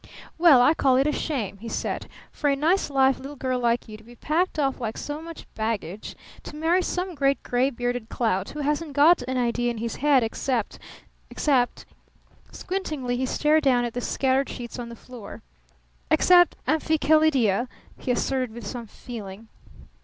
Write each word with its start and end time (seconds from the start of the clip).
"Well, 0.39 0.63
I 0.63 0.73
call 0.73 0.95
it 0.97 1.05
a 1.05 1.11
shame!" 1.11 1.57
he 1.59 1.69
said. 1.69 2.07
"For 2.31 2.49
a 2.49 2.55
nice 2.55 2.89
live 2.89 3.19
little 3.19 3.35
girl 3.35 3.59
like 3.59 3.87
you 3.87 3.97
to 3.97 4.03
be 4.03 4.15
packed 4.15 4.57
off 4.57 4.81
like 4.81 4.97
so 4.97 5.21
much 5.21 5.45
baggage 5.53 6.15
to 6.41 6.55
marry 6.55 6.81
some 6.81 7.13
great 7.13 7.43
gray 7.43 7.69
bearded 7.69 8.09
clout 8.09 8.49
who 8.49 8.61
hasn't 8.61 8.93
got 8.93 9.21
an 9.27 9.37
idea 9.37 9.69
in 9.69 9.77
his 9.77 9.97
head 9.97 10.23
except 10.23 10.79
except" 11.29 11.85
squintingly 12.51 13.15
he 13.15 13.27
stared 13.27 13.61
down 13.63 13.85
at 13.85 13.93
the 13.93 14.01
scattered 14.01 14.49
sheets 14.49 14.79
on 14.79 14.89
the 14.89 14.95
floor 14.95 15.43
"except 16.09 16.55
'Amphichelydia,'" 16.67 17.67
he 17.99 18.09
asserted 18.09 18.53
with 18.55 18.65
some 18.65 18.87
feeling. 18.87 19.49